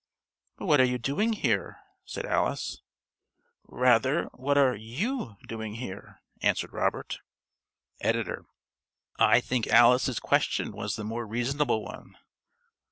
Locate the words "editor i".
7.99-9.43